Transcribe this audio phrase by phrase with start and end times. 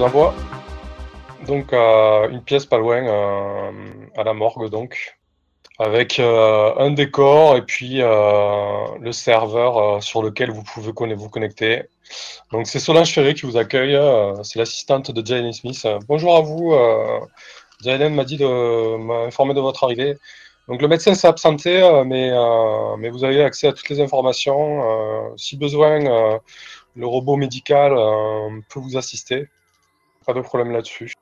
[0.00, 0.34] vous envoie
[1.46, 3.70] donc une pièce pas loin, euh,
[4.16, 5.18] à la morgue donc,
[5.78, 11.82] avec euh, un décor et puis euh, le serveur sur lequel vous pouvez vous connecter.
[12.50, 13.98] Donc c'est Solange Ferré qui vous accueille,
[14.42, 15.86] c'est l'assistante de Jalen Smith.
[16.08, 16.74] Bonjour à vous,
[17.84, 20.16] Jalen m'a dit de m'informer de votre arrivée.
[20.68, 22.30] Donc le médecin s'est absenté, mais,
[22.96, 25.36] mais vous avez accès à toutes les informations.
[25.36, 26.40] si besoin,
[26.96, 27.92] le robot médical
[28.70, 29.48] peut vous assister.
[30.26, 31.14] Pas de problème là-dessus.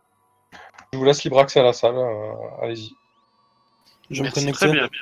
[0.93, 1.97] Je vous laisse libre accès à la salle.
[1.97, 2.93] euh, Allez-y.
[4.11, 4.57] Je me connecte.
[4.57, 5.01] Très bien, bien.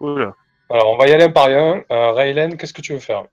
[0.00, 0.34] Oula.
[0.70, 1.82] Alors, on va y aller un par un.
[1.90, 3.24] Euh, Raylen, qu'est-ce que tu veux faire?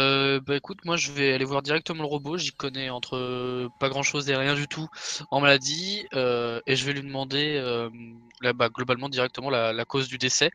[0.00, 3.68] Euh, bah écoute, moi je vais aller voir directement le robot, j'y connais entre euh,
[3.80, 4.86] pas grand chose et rien du tout
[5.32, 7.90] en maladie, euh, et je vais lui demander euh,
[8.40, 10.52] là, bah, globalement directement la, la cause du décès.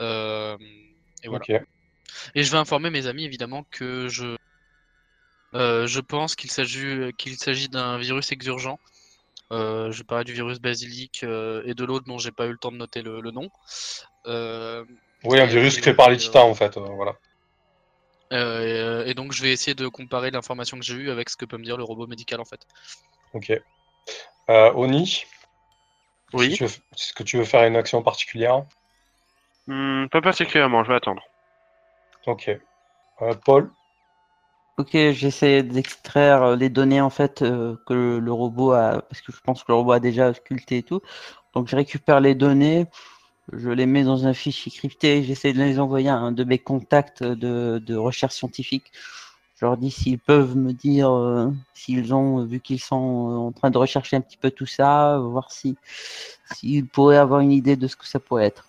[0.00, 0.56] Euh,
[1.22, 1.44] et voilà.
[1.46, 1.62] Ok.
[2.34, 4.36] Et je vais informer mes amis évidemment que je,
[5.52, 8.78] je pense qu'il s'agit qu'il s'agit d'un virus exurgent.
[9.50, 12.58] Euh, je parlais du virus basilic euh, et de l'autre dont j'ai pas eu le
[12.58, 13.48] temps de noter le, le nom.
[14.26, 14.84] Euh,
[15.24, 16.76] Oui, un virus créé par les titans, en fait.
[16.76, 17.16] euh, voilà.
[18.30, 21.30] Euh, et, euh, et donc je vais essayer de comparer l'information que j'ai eue avec
[21.30, 22.60] ce que peut me dire le robot médical en fait.
[23.32, 23.50] Ok.
[24.50, 25.24] Euh, Oni,
[26.34, 26.52] Oui.
[26.52, 28.64] est-ce que tu veux- est-ce que tu veux faire une action particulière?
[29.66, 31.22] Hmm, pas particulièrement, je vais attendre.
[32.26, 32.50] Ok.
[33.22, 33.70] Euh, Paul?
[34.78, 39.20] Ok, j'essaie d'extraire euh, les données en fait euh, que le, le robot a, parce
[39.20, 41.00] que je pense que le robot a déjà sculpté et tout.
[41.52, 42.86] Donc je récupère les données,
[43.52, 46.58] je les mets dans un fichier crypté, j'essaie de les envoyer à un de mes
[46.58, 48.92] contacts de, de recherche scientifique.
[49.60, 52.96] Je leur dis s'ils peuvent me dire euh, s'ils ont, vu qu'ils sont
[53.48, 55.76] en train de rechercher un petit peu tout ça, voir si
[56.54, 58.64] s'ils pourraient avoir une idée de ce que ça pourrait être.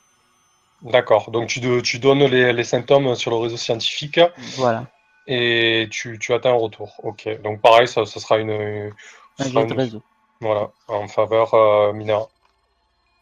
[0.82, 1.30] D'accord.
[1.30, 4.19] Donc, tu, do- tu donnes les, les symptômes sur le réseau scientifique
[4.56, 4.88] Voilà,
[5.31, 7.00] et tu, tu attends un retour.
[7.03, 7.29] Ok.
[7.44, 8.50] Donc, pareil, ça, ça sera une.
[8.50, 8.94] une-
[9.38, 10.01] un ce sera jet de une- réseau.
[10.41, 12.19] Voilà, en faveur euh, Mina.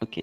[0.02, 0.22] Ok.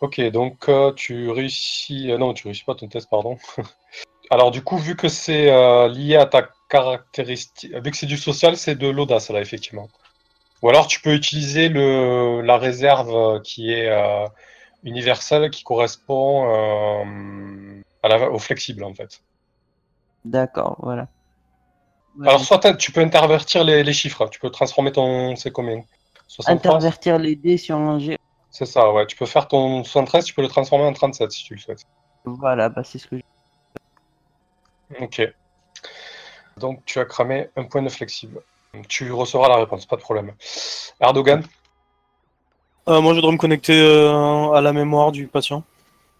[0.00, 2.10] Ok, donc euh, tu réussis.
[2.10, 3.38] euh, non, tu réussis pas ton test, pardon.
[4.30, 8.16] Alors, du coup, vu que c'est euh, lié à ta caractéristique, vu que c'est du
[8.16, 9.88] social, c'est de l'audace, là, effectivement.
[10.62, 13.90] Ou alors, tu peux utiliser le, la réserve qui est
[14.84, 16.44] universelle, qui correspond
[18.02, 19.20] à la, au flexible, en fait.
[20.24, 21.08] D'accord, voilà.
[22.20, 25.34] Alors, soit tu peux intervertir les, les chiffres, tu peux transformer ton.
[25.36, 25.82] C'est combien?
[26.28, 28.18] 63 Intervertir les dés sur un jet.
[28.50, 29.06] C'est ça, ouais.
[29.06, 31.84] Tu peux faire ton 73, tu peux le transformer en 37 si tu le souhaites.
[32.24, 33.24] Voilà, bah c'est ce que j'ai.
[35.00, 35.22] Ok.
[36.58, 38.42] Donc tu as cramé un point de flexible.
[38.88, 40.32] Tu recevras la réponse, pas de problème.
[41.00, 41.42] Erdogan?
[42.88, 45.62] Euh, moi, je voudrais me connecter euh, à la mémoire du patient.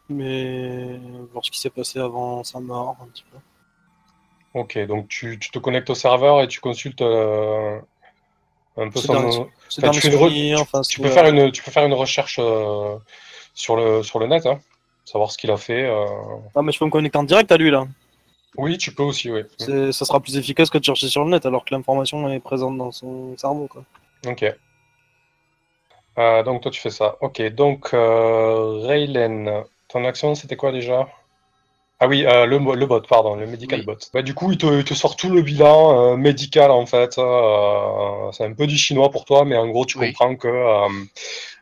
[0.09, 0.99] Mais
[1.33, 3.39] voir ce qui s'est passé avant sa mort, un petit peu.
[4.55, 7.79] Ok, donc tu, tu te connectes au serveur et tu consultes euh,
[8.77, 9.15] un peu son.
[9.15, 9.29] dans,
[9.79, 10.15] Enfin, tu, une
[10.61, 12.97] enfin, peux faire une, tu peux faire une recherche euh,
[13.55, 14.61] sur, le, sur le net, hein,
[15.07, 15.85] savoir ce qu'il a fait.
[15.87, 16.07] euh.
[16.55, 17.87] Ah, mais je peux me connecter en direct à lui, là.
[18.59, 19.43] Oui, tu peux aussi, oui.
[19.59, 22.77] Ça sera plus efficace que de chercher sur le net, alors que l'information est présente
[22.77, 23.85] dans son cerveau, quoi.
[24.27, 24.45] Ok.
[26.19, 27.17] Euh, donc toi tu fais ça.
[27.23, 31.09] Ok, donc Raylen, ton action c'était quoi déjà?
[32.05, 33.85] Ah oui, euh, le, bot, pardon, le medical Oui.
[33.87, 33.97] bot.
[34.13, 37.17] Bah, du coup, il te, il te sort tout le bilan euh, médical en fait.
[37.17, 40.09] Euh, c'est un peu du chinois pour toi, mais en gros tu Oui.
[40.09, 40.89] comprends que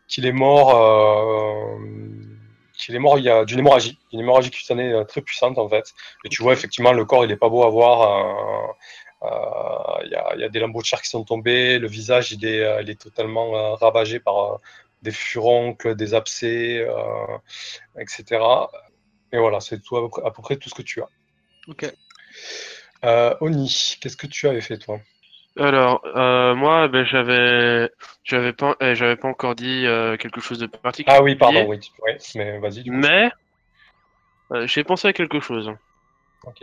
[0.08, 1.78] qu'il est mort,
[2.72, 5.92] qu'il est mort il y a d'une hémorragie, une hémorragie cutanée très puissante en fait.
[6.24, 8.74] Et tu vois effectivement le corps il est pas beau à voir.
[9.22, 12.32] Il y, a, il y a des lambeaux de chair qui sont tombés, le visage
[12.32, 14.58] il est, il est totalement ravagé par
[15.02, 16.82] des furoncles, des abcès,
[17.98, 18.38] etc.
[19.32, 21.08] Et voilà, c'est tout à peu, près, à peu près tout ce que tu as.
[21.68, 21.84] Ok.
[23.04, 25.00] Euh, Oni, qu'est-ce que tu avais fait toi?
[25.56, 27.90] Alors, euh, moi, ben, j'avais,
[28.24, 31.16] j'avais pas, eh, j'avais pas encore dit euh, quelque chose de particulier.
[31.16, 32.88] Ah oui, pardon, oui, tu- ouais, mais vas-y.
[32.88, 33.30] Mais
[34.52, 35.70] euh, j'ai pensé à quelque chose.
[36.44, 36.60] Ok.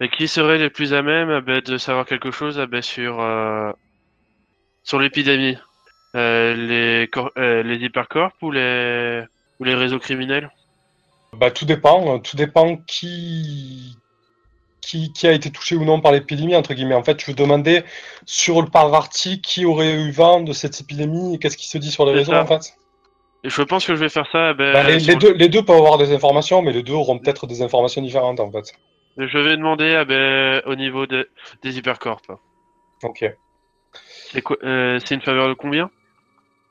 [0.00, 2.82] Et qui serait le plus à même eh ben, de savoir quelque chose eh ben,
[2.82, 3.70] sur euh,
[4.82, 5.56] sur l'épidémie?
[6.16, 9.24] Euh, Les cor- euh, les hypercorps ou les
[9.60, 10.50] ou les réseaux criminels?
[11.32, 13.96] Bah, tout dépend, euh, tout dépend qui...
[14.80, 16.94] Qui, qui a été touché ou non par l'épidémie, entre guillemets.
[16.94, 17.82] En fait, veux demander
[18.24, 21.90] sur le parti qui aurait eu vent de cette épidémie et qu'est-ce qui se dit
[21.90, 22.42] sur les réseaux, ça.
[22.42, 22.72] en fait?
[23.44, 24.52] Et je pense que je vais faire ça.
[24.52, 27.18] eh ben, Bah, les, deux, les deux peuvent avoir des informations, mais les deux auront
[27.18, 28.72] peut-être des informations différentes, en fait.
[29.18, 31.28] Je vais demander eh ben, au niveau de-
[31.62, 32.22] des hypercorps.
[33.02, 33.24] Ok.
[34.62, 35.90] Euh, c'est une faveur de combien?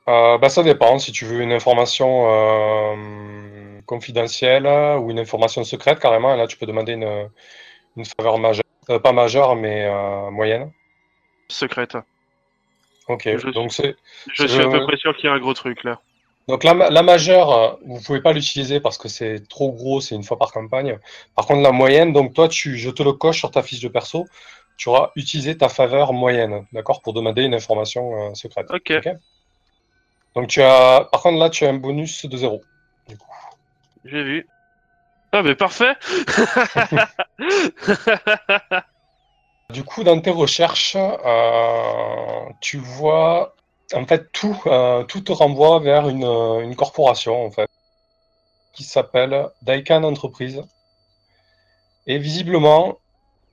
[0.08, 0.98] Euh, bah, ça dépend.
[0.98, 2.96] Si tu veux une information euh,
[3.88, 4.66] confidentielle
[5.00, 7.28] ou une information secrète, carrément, là, tu peux demander une,
[7.96, 8.62] une faveur majeure.
[8.90, 10.70] Euh, pas majeure, mais euh, moyenne.
[11.50, 11.96] secrète.
[13.08, 13.96] Ok, Je- donc c'est
[14.34, 15.98] Je suis à peu près sûr qu'il y a un gros truc là.
[16.46, 20.00] donc la, ma- la majeure, euh, vous pouvez pas l'utiliser parce que c'est trop gros,
[20.02, 20.98] c'est une fois par campagne.
[21.34, 23.88] Par contre, la moyenne, donc toi, tu, je te le coche sur ta fiche de
[23.88, 24.26] perso,
[24.76, 28.70] tu auras utilisé ta faveur moyenne, d'accord, pour demander une information euh, secrète.
[28.70, 29.08] Ok.
[30.34, 32.62] Donc tu as, par contre là, tu as un bonus de zéro.
[34.04, 34.46] J'ai vu.
[35.32, 35.94] Ah mais parfait
[39.70, 43.54] Du coup, dans tes recherches, euh, tu vois,
[43.92, 47.68] en fait, tout, euh, tout te renvoie vers une, euh, une corporation, en fait,
[48.72, 50.62] qui s'appelle Daikan Entreprise.
[52.06, 52.96] Et visiblement,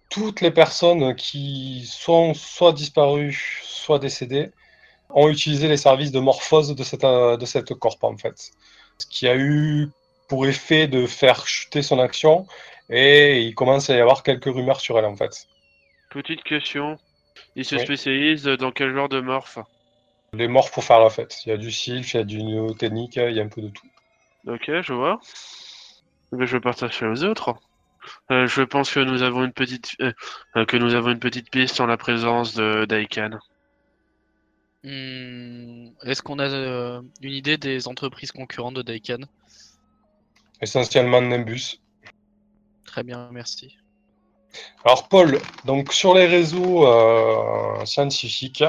[0.10, 4.52] toutes les personnes qui sont soit disparues, soit décédées,
[5.10, 8.52] ont utilisé les services de morphose de cette, de cette corp, en fait.
[9.00, 9.90] Ce qui a eu
[10.28, 12.48] pour effet de faire chuter son action,
[12.90, 15.48] et il commence à y avoir quelques rumeurs sur elle, en fait.
[16.10, 16.98] Petite question.
[17.56, 17.82] Il se Oui.
[17.82, 19.60] spécialise dans quel genre de morph
[20.34, 21.38] Les morts pour faire la fête.
[21.46, 23.62] Il y a du sylph, il y a du néotechnique, il y a un peu
[23.62, 23.88] de tout.
[24.48, 25.20] Ok, je vois.
[26.32, 27.56] Mais je partage ça aux autres.
[28.32, 30.14] Euh, je pense que nous avons une petite euh,
[30.58, 33.40] euh, que nous avons une petite piste en la présence de Daikan.
[34.84, 39.22] Hmm, Est-ce qu'on a euh, une idée des entreprises concurrentes de Daikan?
[40.62, 41.82] Essentiellement Nimbus.
[42.86, 43.78] Très bien, merci.
[44.86, 48.64] Alors Paul, donc sur les réseaux euh, scientifiques,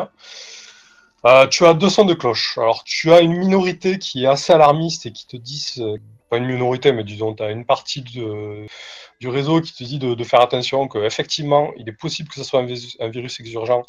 [1.24, 2.58] euh, tu as deux sons de cloche.
[2.58, 5.96] Alors tu as une minorité qui est assez alarmiste et qui te dit, euh,
[6.28, 8.66] pas une minorité, mais disons, tu as une partie de,
[9.20, 12.44] du réseau qui te dit de, de faire attention, qu'effectivement, il est possible que ce
[12.44, 13.84] soit un virus exurgent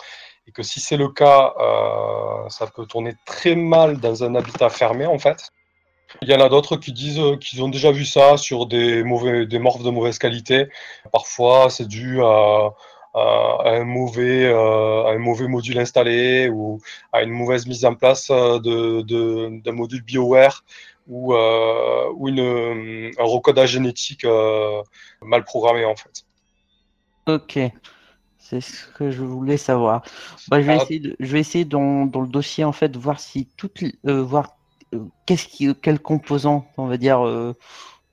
[0.48, 4.70] et que si c'est le cas, euh, ça peut tourner très mal dans un habitat
[4.70, 5.50] fermé en fait.
[6.22, 9.04] Il y en a d'autres qui disent euh, qu'ils ont déjà vu ça sur des,
[9.04, 10.68] mauvais, des morphes de mauvaise qualité.
[11.12, 12.70] Parfois, c'est dû à,
[13.14, 16.80] à un, mauvais, euh, à un mauvais module installé ou
[17.12, 20.64] à une mauvaise mise en place euh, de- de- d'un module BioWare
[21.08, 24.82] ou, euh, ou une, un recodage génétique euh,
[25.22, 26.24] mal programmé en fait.
[27.28, 27.60] Ok,
[28.40, 30.04] c'est ce que je voulais savoir.
[30.50, 30.84] Bah, je vais Ah.
[30.84, 34.24] essayer, de- je vais essayer dans, dans le dossier en fait voir si toutes, euh,
[34.24, 34.57] voir
[35.26, 37.56] qu'est-ce qui, quel composant on va dire euh,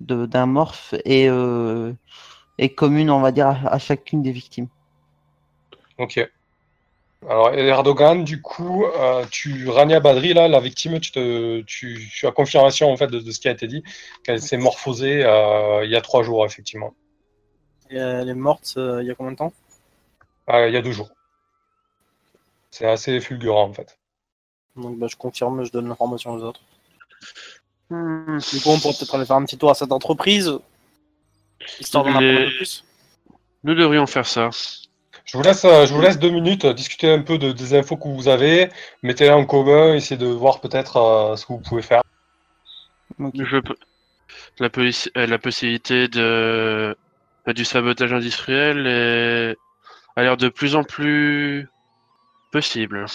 [0.01, 1.93] d'un morphe est, euh,
[2.59, 4.69] est commune on va dire à, à chacune des victimes.
[5.99, 6.29] Ok.
[7.27, 12.27] Alors Erdogan, du coup, euh, tu Rania Badri, là, la victime, tu, te, tu, tu
[12.27, 13.83] as confirmation en fait de, de ce qui a été dit,
[14.25, 16.93] qu'elle s'est morphosée euh, il y a trois jours effectivement.
[17.89, 19.53] Et elle est morte euh, il y a combien de temps?
[20.47, 21.11] Ah, il y a deux jours.
[22.71, 23.99] C'est assez fulgurant en fait.
[24.77, 26.61] Donc bah, je confirme, je donne l'information aux autres.
[27.91, 30.59] Hmm, Du coup, on pourrait peut-être aller faire un petit tour à cette entreprise,
[31.81, 32.85] histoire d'en apprendre un peu plus.
[33.63, 34.51] Nous devrions faire ça.
[35.25, 37.75] Je vous laisse, euh, je vous laisse deux minutes euh, discuter un peu de, des
[37.75, 38.71] infos que vous avez,
[39.03, 42.03] mettez-les en commun, essayez de voir peut-être euh, ce que vous pouvez faire.
[43.19, 43.33] Ok.
[43.35, 43.75] Je peux...
[44.59, 46.97] la, la possibilité de
[47.55, 49.57] du sabotage industriel est...
[50.17, 51.69] a l'air de plus en plus
[52.53, 53.07] possible.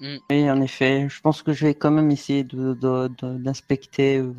[0.00, 4.18] Oui, en effet, je pense que je vais quand même essayer de, de- de- d'inspecter,
[4.18, 4.32] euh,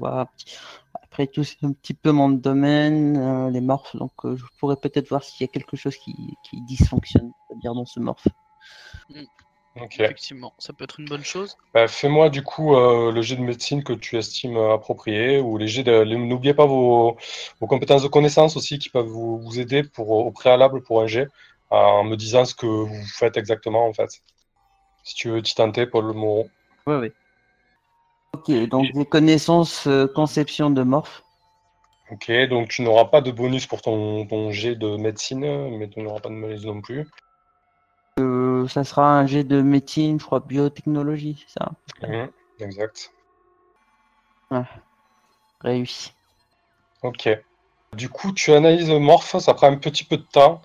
[1.04, 4.78] Après tout, c'est un petit peu mon domaine, euh, les morphes, donc euh, je pourrais
[4.78, 8.28] peut-être voir s'il y a quelque chose qui, qui dysfonctionne, c'est-à-dire dans ce morphe.
[9.76, 10.00] Ok.
[10.00, 11.56] Effectivement, ça peut être une bonne chose.
[11.74, 15.68] Bah, Fais-moi du coup euh, le jet de médecine que tu estimes approprié ou les
[15.68, 16.02] jets de...
[16.02, 17.18] les- N'oubliez pas vos,
[17.62, 21.08] vos compétences de connaissance aussi qui peuvent vous, vous aider pour, au préalable pour un
[21.08, 21.28] jet
[21.70, 24.10] en me disant ce que vous faites exactement en fait.
[25.04, 26.50] Si tu veux t'y tenter, Paul Moreau.
[26.88, 27.12] Oui, oui.
[28.34, 31.24] Ok, donc des connaissances, euh, conception de morphe.
[32.12, 36.02] Ok, donc tu n'auras pas de bonus pour ton, ton jet de médecine, mais tu
[36.02, 37.08] n'auras pas de malaise non plus.
[38.20, 41.72] Euh, ça sera un jet de médecine, je crois, biotechnologie, c'est ça.
[42.02, 42.30] Mhm,
[42.60, 43.14] exact.
[45.62, 46.12] Réussi.
[47.04, 47.30] Ok.
[47.96, 50.62] Du coup, tu analyses le morph, ça prend un petit peu de temps.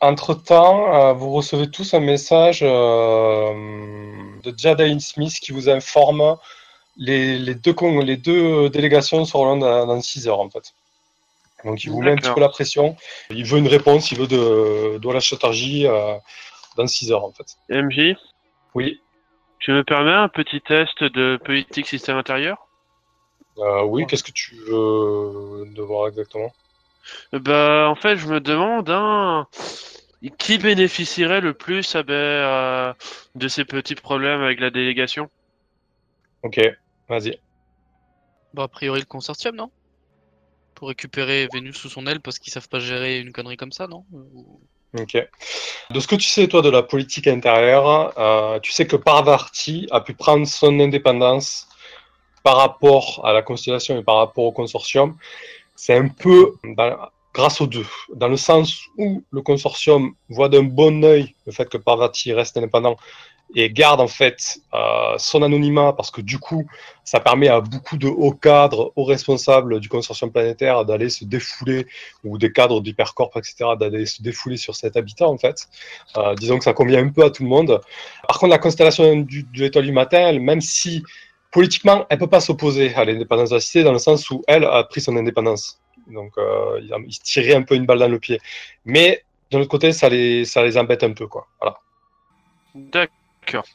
[0.00, 3.52] Entre-temps, euh, vous recevez tous un message euh,
[4.42, 6.36] de Jadain Smith qui vous informe
[6.96, 10.74] les, les deux, les deux délégations seront là dans 6 heures en fait.
[11.64, 12.96] Donc il vous met un petit peu la pression.
[13.30, 16.14] Il veut une réponse, il veut de, de la chatargie euh,
[16.76, 17.56] dans 6 heures en fait.
[17.70, 18.16] MJ,
[18.74, 19.00] Oui,
[19.58, 22.66] tu me permets un petit test de politique système intérieur?
[23.58, 26.52] Euh, oui, qu'est-ce que tu veux de voir exactement?
[27.32, 29.46] Bah, en fait, je me demande hein,
[30.38, 32.92] qui bénéficierait le plus ah ben, euh,
[33.34, 35.28] de ces petits problèmes avec la délégation?
[36.42, 36.60] Ok,
[37.08, 37.40] vas-y.
[38.54, 39.70] Bah, a priori, le consortium, non?
[40.74, 43.86] Pour récupérer Vénus sous son aile parce qu'ils savent pas gérer une connerie comme ça,
[43.86, 44.04] non?
[44.12, 44.60] Ou-
[44.98, 45.16] Ok.
[45.90, 49.86] De ce que tu sais, toi, de la politique intérieure, euh, tu sais que Parvati
[49.90, 51.66] a pu prendre son indépendance
[52.42, 55.16] par rapport à la constellation et par rapport au consortium.
[55.74, 56.54] C'est un peu
[57.34, 61.68] grâce aux deux, dans le sens où le consortium voit d'un bon œil le fait
[61.68, 62.96] que Parvati reste indépendant
[63.54, 66.66] et garde en fait euh, son anonymat parce que du coup,
[67.04, 71.86] ça permet à beaucoup de hauts cadres, hauts responsables du consortium planétaire d'aller se défouler
[72.24, 75.68] ou des cadres d'Hypercorp, etc., d'aller se défouler sur cet habitat, en fait.
[76.16, 77.80] Euh, disons que ça convient un peu à tout le monde.
[78.26, 81.02] Par contre, la constellation de l'étoile du matin, même si
[81.52, 84.64] politiquement, elle peut pas s'opposer à l'indépendance de la cité, dans le sens où elle
[84.64, 85.78] a pris son indépendance.
[86.08, 88.40] Donc, euh, il, il se tirait un peu une balle dans le pied.
[88.84, 91.46] Mais, d'un autre côté, ça les, ça les embête un peu, quoi.
[91.60, 91.78] Voilà.
[92.74, 93.66] D'accord.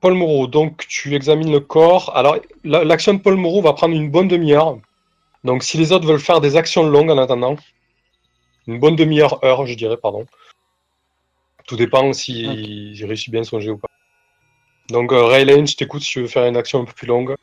[0.00, 2.14] Paul Moreau, donc tu examines le corps.
[2.14, 4.78] Alors, la- l'action de Paul Moreau va prendre une bonne demi-heure.
[5.44, 7.56] Donc, si les autres veulent faire des actions longues en attendant,
[8.66, 10.26] une bonne demi-heure, heure, je dirais, pardon.
[11.66, 13.88] Tout dépend s'il réussit bien son jet ou pas.
[14.88, 17.06] Donc, euh, Ray Lane, je t'écoute si tu veux faire une action un peu plus
[17.06, 17.34] longue.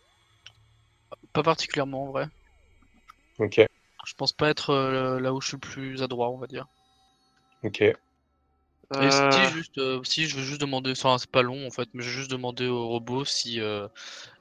[1.34, 2.28] Pas particulièrement en vrai.
[3.40, 3.66] Ok,
[4.06, 6.68] Je pense pas être euh, là où je suis le plus adroit, on va dire.
[7.64, 7.82] ok.
[7.82, 7.96] Et
[8.92, 11.90] Euh, si, juste, euh, si je veux juste demander, enfin c'est pas long en fait,
[11.94, 13.88] mais je veux juste demander au robot si euh,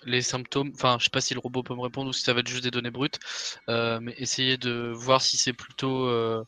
[0.04, 2.34] les symptômes, enfin je sais pas si le robot peut me répondre ou si ça
[2.34, 3.18] va être juste des données brutes,
[3.70, 6.44] euh, mais essayer de voir si c'est plutôt euh,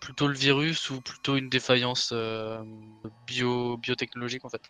[0.00, 2.62] plutôt le virus ou plutôt une défaillance euh,
[3.26, 4.62] bio biotechnologique en fait.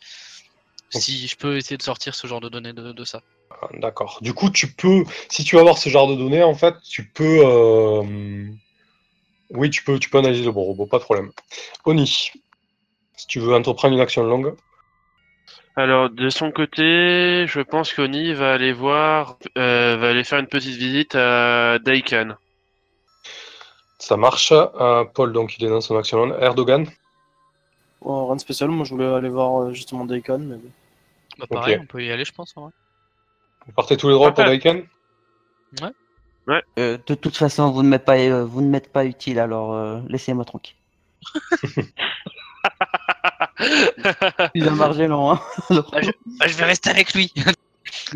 [0.91, 3.21] Si je peux essayer de sortir ce genre de données de, de ça.
[3.51, 4.19] Ah, D'accord.
[4.23, 7.05] Du coup, tu peux, si tu veux avoir ce genre de données, en fait, tu
[7.05, 8.03] peux, euh,
[9.51, 11.31] oui, tu peux, tu peux analyser le bon robot, pas de problème.
[11.85, 14.55] Oni, si tu veux entreprendre une action longue.
[15.79, 20.47] Alors, de son côté, je pense qu'Oni va aller voir, euh, va aller faire une
[20.47, 22.37] petite visite à Daikan.
[23.99, 24.53] Ça marche.
[24.53, 26.37] Euh, Paul, donc, il est dans son action longue.
[26.41, 26.87] Erdogan.
[28.03, 30.71] Bon, rien de spécial, moi je voulais aller voir euh, justement Daikon, mais bon.
[31.39, 31.81] Bah pareil, Ok.
[31.83, 32.57] on peut y aller je pense.
[32.57, 32.71] en vrai.
[33.67, 34.53] Vous partez tous les trois pour Parfait.
[34.59, 34.87] Daiken
[36.79, 39.75] Euh, de toute façon, vous ne m'êtes pas, euh, vous ne m'êtes pas utile, alors
[39.75, 40.77] euh, laissez-moi tranquille.
[44.55, 45.41] Il a margé long, hein.
[45.71, 45.91] alors.
[46.41, 47.33] Ah, je vais rester avec lui.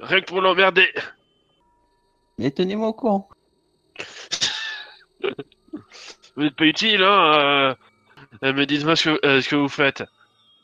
[0.00, 0.88] Rien que pour l'emmerder.
[2.38, 3.28] Mais tenez-moi au courant.
[6.36, 7.74] Vous n'êtes pas utile, hein euh,
[8.40, 10.04] Mais dites-moi ce, que- euh, vous faites.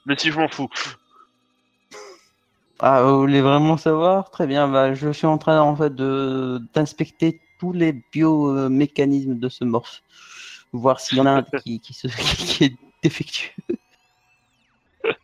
[0.06, 0.68] Mais si je m'en fous.
[2.80, 4.30] Ah, vous voulez vraiment savoir?
[4.30, 9.64] Très bien, bah, je suis en train en fait d'inspecter tous les biomécanismes de ce
[9.64, 10.02] morph.
[10.72, 11.80] Voir s'il y en a un qui,
[12.60, 13.50] est défectueux.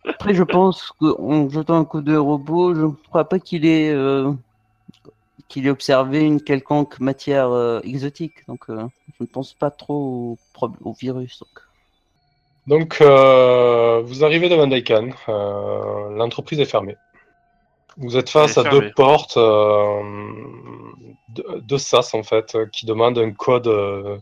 [0.04, 3.90] Après, je pense qu'en jetant un coup de robot, je ne crois pas qu'il ait,
[3.90, 4.32] euh,
[5.48, 8.46] qu'il ait observé une quelconque matière euh, exotique.
[8.48, 8.86] Donc, euh,
[9.18, 10.38] je ne pense pas trop
[10.82, 11.42] au, virus.
[12.66, 15.10] Donc, euh, vous arrivez devant Daikan.
[15.28, 16.96] Euh, L'entreprise est fermée.
[17.96, 20.02] Vous êtes face à deux portes, euh,
[21.28, 24.18] deux, deux SAS en fait, euh, qui demandent un code, euh,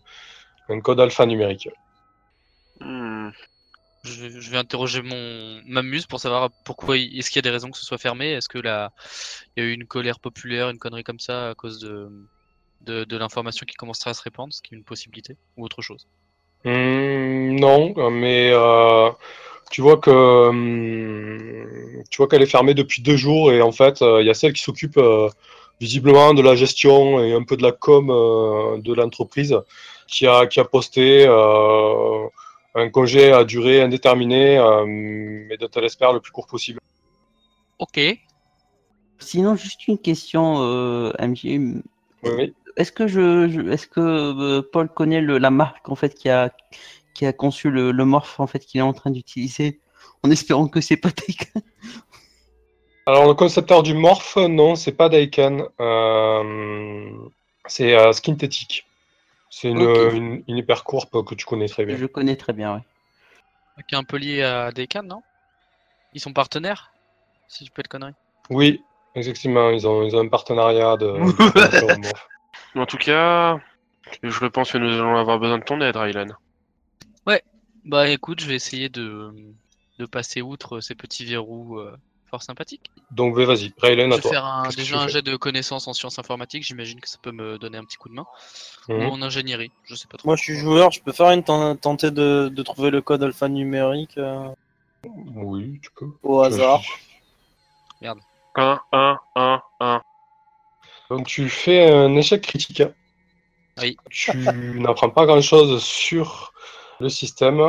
[0.69, 1.69] un code alphanumérique.
[2.81, 3.31] Hmm.
[4.05, 7.43] Je, je vais interroger mon ma muse pour savoir pourquoi il- est-ce qu'il y a
[7.43, 8.33] des raisons que ce soit fermé?
[8.33, 8.91] Est-ce que la
[9.57, 12.11] il y a eu une colère populaire, une connerie comme ça à cause de
[12.81, 15.83] de, de l'information qui commencerait à se répandre, ce qui est une possibilité ou autre
[15.83, 16.09] chose?
[16.64, 19.11] Hmm, non, mais euh,
[19.71, 24.02] tu vois que hum, tu vois qu'elle est fermée depuis deux jours et en fait,
[24.02, 25.28] euh, il y a celle qui s'occupe euh,
[25.81, 29.57] visiblement de la gestion et un peu de la com euh, de l'entreprise
[30.07, 32.26] qui a qui a posté euh,
[32.75, 36.81] un congé à durée indéterminée, euh, mais dont elle espère le plus court possible.
[37.78, 38.00] Ok.
[39.19, 41.45] Sinon, juste une question, euh, MJ.
[41.45, 41.83] Oui,
[42.25, 42.54] oui.
[42.76, 46.29] Est-ce que je, je- est-ce que euh, Paul connaît le, la marque en fait qui
[46.29, 46.50] a
[47.14, 49.81] qui a conçu le, le morph en fait qu'il est en train d'utiliser
[50.23, 51.47] en espérant que c'est pas Taika
[53.07, 57.11] Alors le concepteur du morph, non, c'est pas Daikan, euh,
[57.67, 58.87] c'est euh, Skintetic.
[59.50, 60.45] C'est une, Ok.
[60.49, 60.64] une,
[61.26, 61.97] que tu connais très bien.
[61.97, 62.81] Je connais très bien, ouais.
[63.88, 65.23] Qui est un peu lié à Decan, non?
[66.14, 66.93] Ils sont partenaires
[67.49, 68.14] Si je peux être connerie.
[68.50, 68.83] Oui,
[69.17, 72.32] effectivement, ils ont, ils ont un partenariat de, de concepteur de morph.
[72.75, 73.59] En tout cas,
[74.23, 76.29] je pense que nous allons avoir besoin de ton aide, Rylan.
[77.85, 79.35] Bah écoute, je vais essayer de
[79.99, 81.97] de passer outre ces petits verrous euh,
[82.31, 82.91] fort sympathiques.
[83.11, 84.31] Donc vas-y, Raylan Je à vais toi.
[84.31, 87.00] faire un, Qu'est-ce que déjà tu un fais jet de connaissances en sciences informatiques, j'imagine
[87.00, 88.26] que ça peut me donner un petit coup de main.
[88.88, 88.97] Mhm.
[88.99, 90.29] Ou en ingénierie, je sais pas trop.
[90.29, 93.25] Moi je suis joueur, je peux faire une ten- tenter de, de trouver le code
[93.25, 94.49] alphanumérique euh,
[95.05, 96.07] Oui, tu peux.
[96.23, 96.81] au hasard.
[98.00, 98.14] 1,
[98.93, 100.02] 1, 1, 1.
[101.12, 102.83] Donc tu fais un échec critique.
[103.78, 103.99] Oui.
[104.11, 104.35] Tu
[104.81, 106.54] n'apprends pas grand-chose sur
[107.00, 107.61] le système,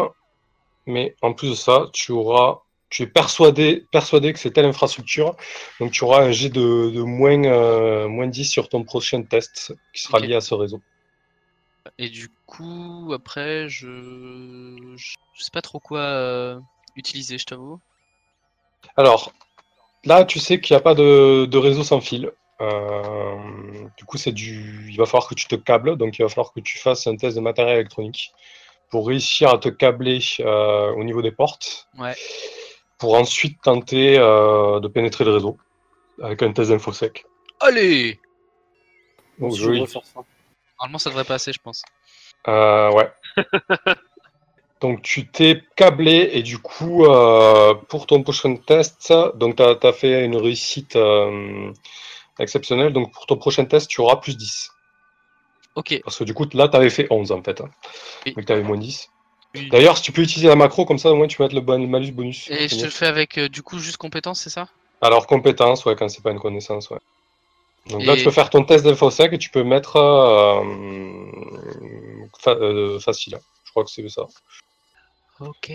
[0.85, 2.59] mais en plus de ça, tu auras,
[2.89, 5.35] tu es persuadé, persuadé que c'est telle infrastructure,
[5.81, 9.75] donc tu auras un jet de, de moins, euh, moins 10 sur ton prochain test
[9.93, 10.81] qui sera lié à ce réseau.
[11.97, 16.57] Et du coup, après, je, je je sais pas trop quoi euh,
[16.95, 17.81] utiliser, je t'avoue.
[18.95, 19.33] Alors,
[20.05, 22.31] là, tu sais qu'il n'y a pas de, de réseau sans fil.
[22.63, 23.35] Euh,
[23.97, 26.53] du coup, c'est du, il va falloir que tu te câbles, donc il va falloir
[26.53, 28.33] que tu fasses un test de matériel électronique
[28.89, 32.15] pour réussir à te câbler euh, au niveau des portes, Ouais.
[32.97, 35.57] pour ensuite tenter euh, de pénétrer le réseau
[36.21, 37.25] avec un test d'infosec.
[37.59, 38.19] Allez
[39.39, 39.71] Donc, je.
[40.79, 41.83] Normalement, ça devrait passer, je pense.
[42.47, 43.11] Euh, ouais.
[44.81, 49.93] donc tu t'es câblé et du coup euh, pour ton prochain test, donc tu as,
[49.93, 50.97] fait une réussite
[52.39, 54.69] exceptionnelle, donc pour ton prochain test tu auras plus 10.
[55.75, 55.99] Ok.
[56.03, 57.69] Parce que du coup là tu avais fait 11 en fait, hein,
[58.25, 58.33] Oui.
[58.33, 59.07] que tu avais moins 10.
[59.55, 59.69] Oui.
[59.69, 61.61] D'ailleurs si tu peux utiliser la macro comme ça au moins tu peux mettre le,
[61.61, 62.49] bon, le malus bonus.
[62.49, 64.67] Et je te le fais avec, euh, du coup, juste compétence, c'est ça?
[65.01, 66.99] Alors compétence, ouais, quand c'est pas une connaissance, ouais.
[67.87, 70.63] Donc là tu peux faire ton test d'infosec et tu peux mettre euh,
[72.39, 73.37] fa- euh, facile.
[73.65, 74.23] Je crois que c'est ça.
[75.39, 75.71] Ok.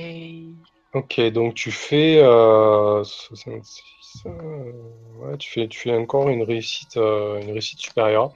[0.94, 7.40] Ok, donc tu fais euh, 66, euh, tu fais, tu fais encore une réussite, euh,
[7.42, 8.32] une réussite supérieure.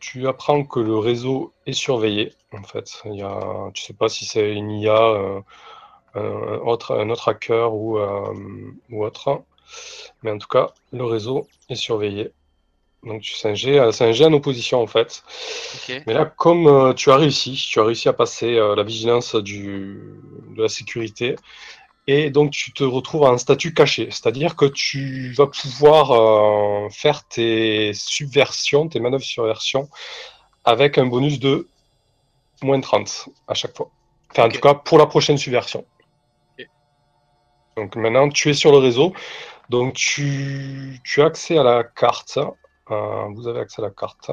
[0.00, 2.32] Tu apprends que le réseau est surveillé.
[2.52, 3.24] En fait, il y
[3.72, 5.42] tu sais pas si c'est une IA,
[6.14, 7.98] un autre, hacker ou,
[8.90, 9.44] ou autre,
[10.22, 12.32] mais en tout cas, le réseau est surveillé.
[13.06, 15.22] Donc tu- c'est un jet, euh, c'est un jet en opposition en fait.
[16.06, 19.34] Mais là, comme euh, tu as réussi, tu as réussi à passer euh, la vigilance
[19.36, 20.00] du,
[20.56, 21.36] de la sécurité,
[22.06, 27.26] et donc tu te retrouves en statut caché, c'est-à-dire que tu vas pouvoir euh, faire
[27.28, 29.88] tes subversions, tes manœuvres de subversion,
[30.64, 31.68] avec un bonus de
[32.62, 33.90] moins 30 à chaque fois.
[34.30, 35.86] Enfin, en tout cas, pour la prochaine subversion.
[37.76, 39.12] Donc maintenant, tu es sur le réseau,
[39.68, 42.38] donc tu, tu as accès à la carte,
[42.90, 44.30] euh, vous avez accès à la carte.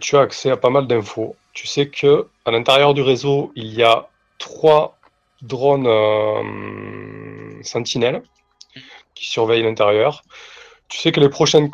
[0.00, 1.36] Tu as accès à pas mal d'infos.
[1.52, 4.08] Tu sais que à l'intérieur du réseau, il y a
[4.38, 4.98] trois
[5.42, 8.22] drones euh, sentinelles
[9.14, 10.22] qui surveillent l'intérieur.
[10.88, 11.70] Tu sais que les prochaines,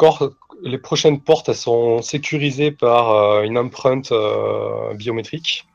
[1.21, 4.13] portes sont sécurisées par euh, une empreinte
[4.95, 5.67] biométrique.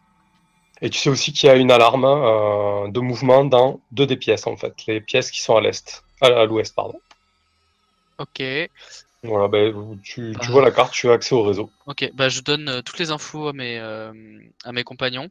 [0.81, 4.45] Et tu sais aussi qu'il y a une alarme de mouvement dans deux des pièces
[4.45, 6.99] en fait, les pièces qui sont à l'est, à l'ouest pardon.
[8.19, 8.43] Ok.
[9.27, 10.51] Voilà, ben, tu, tu Ah.
[10.51, 11.69] vois la carte, tu as accès au réseau.
[11.85, 12.09] Ok.
[12.13, 14.13] Bah, je donne euh, toutes les infos à mes, euh,
[14.63, 15.29] à mes compagnons.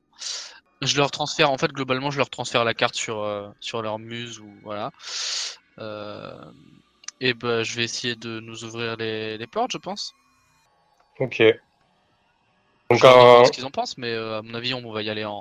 [0.83, 3.99] Je leur transfère, en fait, globalement, je leur transfère la carte sur, euh, sur leur
[3.99, 4.91] muse ou voilà.
[5.79, 6.33] Euh,
[7.21, 10.13] et bah, je vais essayer de nous ouvrir les, les portes, je pense.
[11.21, 11.43] Ok.
[12.91, 15.09] Donc, Je euh, ce qu'ils en pensent, mais euh, à mon avis, on va y
[15.11, 15.39] aller en,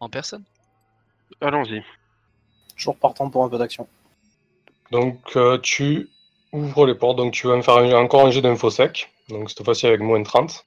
[0.00, 0.44] en personne.
[1.40, 1.82] Allons-y.
[2.76, 3.86] Toujours partant pour un peu d'action.
[4.90, 6.08] Donc euh, tu
[6.56, 9.64] ouvres les portes, donc tu vas me faire un- encore un jet d'infosec, donc cette
[9.64, 10.66] fois-ci avec moins de 30.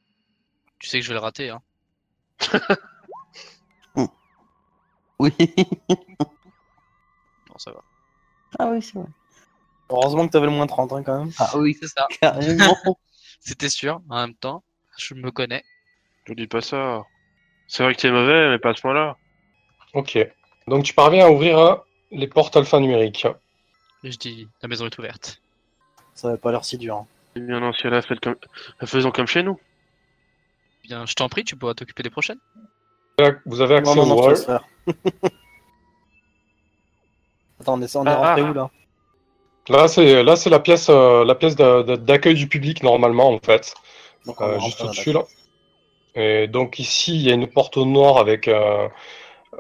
[0.80, 1.62] Tu sais que je vais le rater, hein.
[5.20, 5.32] Oui.
[7.50, 7.82] Non, ça va.
[8.60, 9.08] ah oui, c'est vrai.
[9.90, 11.32] Heureusement que t'avais le moins 30 hein, quand même.
[11.40, 12.08] Ah oui, C'est ça.
[12.22, 12.78] carrément.
[13.40, 14.02] C'était sûr.
[14.10, 14.64] En même temps,
[14.98, 15.64] je me connais.
[16.28, 17.06] Je dis pas ça.
[17.68, 19.18] C'est vrai que t'es mauvais, mais pas à ce point-là.
[19.94, 20.18] Ok.
[20.68, 23.26] Donc tu parviens à ouvrir les portes alphanumériques.
[24.04, 25.42] Et je dis, la maison est ouverte.
[26.20, 26.98] Ça avait pas l'air si dur.
[26.98, 27.08] hein.
[27.38, 28.36] Eh bien, dans ce cas-là, faites comme...
[28.86, 29.58] faisons comme chez nous.
[30.84, 32.40] Bien, je t'en prie, tu pourras t'occuper des prochaines.
[33.46, 34.36] Vous avez accès Non, non, au non, wall.
[37.62, 38.52] Attends, on est, on est Ah, rentré ah.
[38.52, 38.70] où là
[39.70, 43.30] Là c'est là c'est la pièce euh, la pièce d'a- d'a- d'accueil du public normalement
[43.30, 43.74] en fait,
[44.26, 45.24] Donc, euh, juste là, au-dessus là.
[46.16, 48.88] Et donc ici il y a une porte au nord avec euh,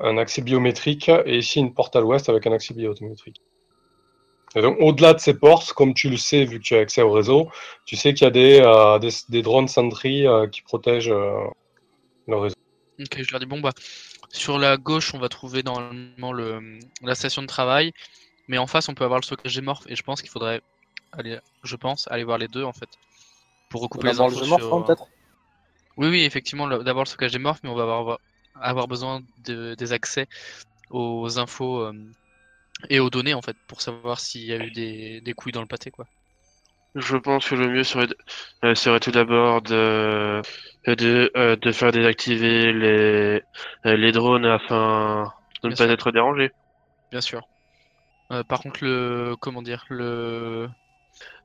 [0.01, 3.41] un accès biométrique et ici une porte à l'ouest avec un accès biométrique.
[4.55, 7.01] Et donc au-delà de ces portes, comme tu le sais vu que tu as accès
[7.01, 7.49] au réseau,
[7.85, 11.45] tu sais qu'il y a des, euh, des, des drones sentry euh, qui protègent euh,
[12.27, 12.55] le réseau.
[12.99, 13.71] Ok, je leur dis, bon, bah,
[14.31, 17.93] sur la gauche, on va trouver normalement le, la station de travail.
[18.47, 19.85] Mais en face, on peut avoir le stockage des morphes.
[19.87, 20.61] Et je pense qu'il faudrait
[21.11, 22.89] aller, je pense, aller voir les deux en fait.
[23.69, 25.07] Pour recouper les D'abord le infos jeu mort, sur- hein, peut-être
[25.97, 28.19] Oui, oui, effectivement, le- d'abord le stockage des morphes, mais on va avoir,
[28.55, 30.27] avoir besoin de, des accès
[30.89, 31.93] aux infos euh,
[32.89, 35.61] et aux données en fait, pour savoir s'il y a eu des, des couilles dans
[35.61, 36.07] le pâté quoi.
[36.95, 38.07] Je pense que le mieux serait,
[38.63, 40.41] euh, serait tout d'abord de,
[40.87, 43.41] de, euh, de faire désactiver les,
[43.85, 45.31] euh, les drones afin
[45.63, 46.51] de ne pas être dérangé.
[47.11, 47.41] Bien sûr.
[48.31, 50.67] Euh, par contre, le comment dire, le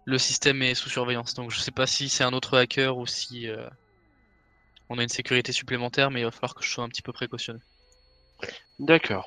[0.07, 3.07] le système est sous surveillance, donc je sais pas si c'est un autre hacker ou
[3.07, 3.69] si euh,
[4.89, 7.13] on a une sécurité supplémentaire, mais il va falloir que je sois un petit peu
[7.13, 7.61] précautionneux.
[8.79, 9.27] D'accord.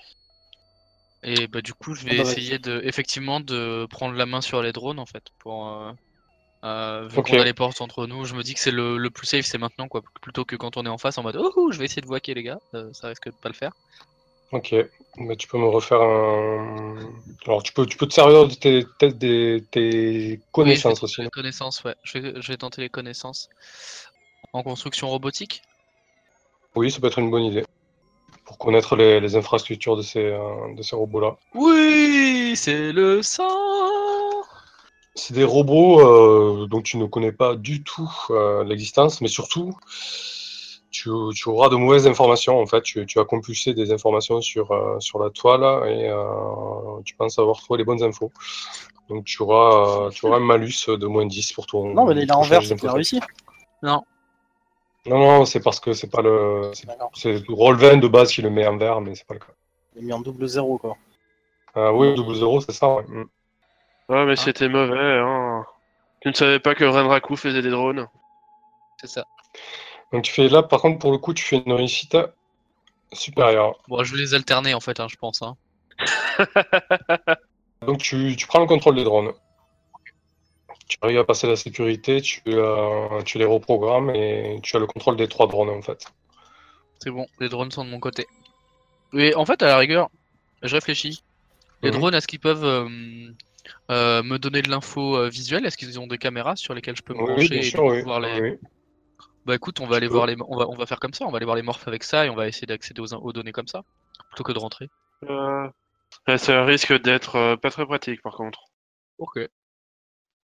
[1.23, 4.41] Et bah du coup, je vais Ah bah, essayer de, effectivement, de prendre la main
[4.41, 5.67] sur les drones en fait, pour.
[5.67, 5.91] Euh,
[6.65, 9.09] euh, vu qu'on a les portes entre nous, je me dis que c'est le, le
[9.09, 11.71] plus safe, c'est maintenant quoi, plutôt que quand on est en face en mode oh
[11.71, 13.71] je vais essayer de voquer les gars, euh, ça risque de pas le faire.
[14.51, 14.73] Ok,
[15.17, 16.95] bah, tu peux me refaire un.
[17.45, 18.85] Alors, tu peux, tu peux te servir de tes,
[19.71, 21.21] tes, connaissances Oui, aussi.
[21.21, 21.95] les connaissances, ouais.
[22.03, 23.49] Je vais, je vais tenter les connaissances
[24.53, 25.61] en construction robotique.
[26.75, 27.65] Oui, ça peut être une bonne idée.
[28.57, 31.37] Pour connaître les, les infrastructures de ces, euh, de ces robots-là.
[31.53, 33.43] Oui, c'est le sang.
[35.13, 39.75] C'est des robots euh, dont tu ne connais pas du tout euh, l'existence, mais surtout,
[40.89, 42.59] tu, tu auras de mauvaises informations.
[42.59, 46.23] En fait, tu, tu vas compulser des informations sur, euh, sur la toile et euh,
[47.05, 48.31] tu penses avoir trouvé les bonnes infos.
[49.09, 51.93] Donc, tu auras, tu auras un malus de moins 10 pour ton.
[51.93, 53.19] Non, mais là, il est en prochain vert, jet c'est réussi.
[53.83, 54.03] Non,
[55.07, 56.71] Non, non, c'est parce que c'est pas le.
[56.73, 56.87] c'est-.
[57.15, 59.53] C'est Roll20 de base qui le met en vert, mais c'est pas le cas.
[59.95, 60.95] Il est mis en double zéro, quoi.
[61.77, 62.87] Euh, oui, double zéro, c'est ça.
[62.93, 63.03] ouais.
[63.07, 63.25] Mm.
[64.09, 64.35] Ouais, mais Ah.
[64.35, 65.65] c'était mauvais, hein.
[66.21, 68.07] Tu ne savais pas que Renraku faisait des drones.
[68.99, 69.25] c'est ça.
[70.11, 72.17] Donc, tu fais là, par contre, pour le coup, tu fais une réussite
[73.13, 73.75] supérieure.
[73.87, 75.41] Bon, je vais les alterner en fait, hein, je pense.
[75.41, 75.55] Hein.
[77.81, 79.31] Donc tu, tu prends le contrôle des drones.
[80.87, 84.87] Tu arrives à passer la sécurité, tu, euh, tu les reprogrammes et tu as le
[84.87, 86.05] contrôle des trois drones en fait.
[86.99, 88.25] C'est bon, les drones sont de mon côté.
[89.11, 90.09] Mais en fait, à la rigueur,
[90.63, 91.23] je réfléchis.
[91.83, 91.97] Les Mhm.
[91.97, 92.87] drones, est-ce qu'ils peuvent euh,
[93.91, 95.65] euh, me donner de l'info euh, visuelle?
[95.65, 97.83] Est-ce qu'ils ont des caméras sur lesquelles je peux me Oui, brancher bien et sûr,
[97.83, 98.01] oui.
[98.01, 98.41] voir les...
[98.41, 98.57] oui.
[99.45, 101.25] Bah écoute, on va aller voir les, on va, on va faire comme ça.
[101.25, 103.31] On va aller voir les morphes avec ça et on va essayer d'accéder aux, aux
[103.31, 103.83] données comme ça,
[104.29, 104.89] plutôt que de rentrer.
[105.29, 105.69] Euh,
[106.37, 108.65] ça risque d'être euh, pas très pratique, par contre.
[109.19, 109.39] Ok.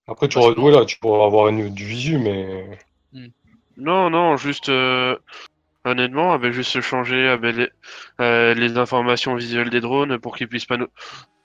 [0.09, 2.79] Après tu auras oui, là, tu pourras avoir une, du visu, mais
[3.77, 4.69] Non, non, juste...
[4.69, 5.17] euh,
[5.85, 7.71] Honnêtement, juste changer les,
[8.21, 10.89] euh, les informations visuelles des drones pour qu'ils puissent pas nous,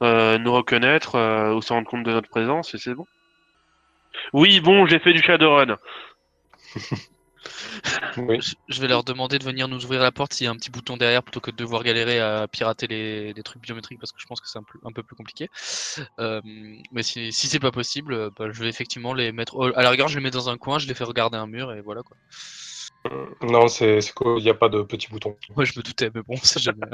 [0.02, 3.06] euh, nous reconnaître ou se rendre compte de notre présence, et c'est bon.
[4.34, 5.78] Oui, bon, j'ai fait du Shadowrun.
[8.18, 8.40] oui.
[8.68, 10.70] Je- vais leur demander de venir nous ouvrir la porte s'il y a un petit
[10.72, 14.20] bouton derrière plutôt que de devoir galérer à pirater les, les trucs biométriques parce que
[14.20, 15.50] je pense que c'est un, peu- un peu plus compliqué.
[16.20, 16.42] Euh,
[16.92, 19.74] mais si, si c'est pas possible, euh, bah, je vais effectivement les mettre.
[19.76, 21.72] à la rigueur, je les mets dans un coin, je les fais regarder un mur
[21.74, 22.18] et voilà quoi.
[23.42, 25.36] Non, c'est c'est qu'il n'y a pas de petit bouton.
[25.58, 26.88] Ouais, je me doutais, mais bon, c'est jamais.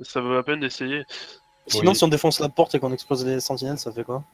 [0.00, 1.04] Ça vaut la peine d'essayer.
[1.66, 1.96] Sinon, Oui.
[1.96, 4.24] si on défonce la porte et qu'on explose les sentinelles, ça fait quoi?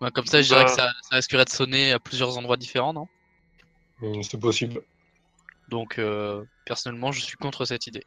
[0.00, 0.70] Bah, comme ça, je dirais Bah.
[0.70, 3.08] que ça, ça risquerait de sonner à plusieurs endroits différents, non?
[4.00, 4.82] Mm, C'est possible.
[5.68, 8.04] Donc, euh, personnellement, je suis contre cette idée.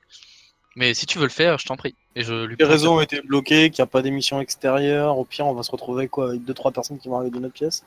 [0.76, 1.96] Mais si tu veux le faire, je t'en prie.
[2.16, 5.18] Et je lui Les réseaux ont été bloqués, qu'il n'y a pas d'émission extérieure.
[5.18, 7.56] Au pire, on va se retrouver quoi avec 2-3 personnes qui vont arriver de notre
[7.56, 7.84] pièce.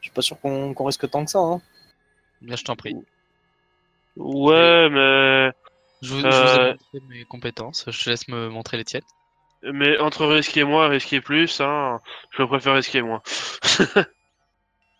[0.00, 1.38] Je suis pas sûr qu'on qu'on risque tant que ça.
[1.38, 1.62] Hein.
[2.42, 2.96] Bien, je t'en prie.
[4.16, 5.52] Ouais, mais...
[6.02, 6.66] Je vous, je vous Euh.
[6.66, 7.84] ai montré mes compétences.
[7.88, 9.02] Je te laisse me montrer les tiennes.
[9.72, 13.22] Mais entre risquer moins et risquer plus, hein, je préfère risquer moins.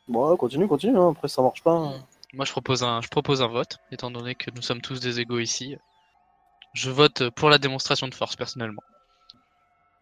[0.08, 0.98] Bon, continue, continue.
[0.98, 1.10] hein.
[1.10, 1.72] Après, ça marche pas.
[1.72, 1.92] hein.
[2.34, 5.20] Moi, je propose un, je propose un vote, étant donné que nous sommes tous des
[5.20, 5.76] égaux ici.
[6.74, 8.82] Je vote pour la démonstration de force, personnellement.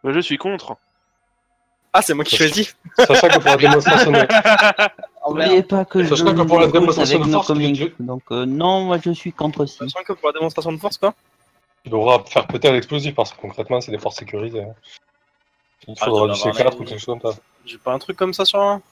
[0.03, 0.77] Mais je suis contre.
[1.93, 2.77] Ah, c'est moi qui choisis.
[2.97, 4.27] Sachant que pour la démonstration de,
[5.29, 7.53] N'oubliez pas que je que pour la démonstration de force.
[8.01, 9.79] Donc euh, non, moi je suis contre aussi.
[9.79, 11.15] Sachant que pour la démonstration de force, quoi.
[11.85, 14.63] Tu devras faire péter à l'explosif parce que concrètement, c'est des forces sécurisées.
[14.63, 14.75] hein.
[15.89, 17.39] Il Ah, faudra du dois avoir C4 la- ou quelque chose comme ça.
[17.65, 18.83] J'ai pas un truc comme ça sur un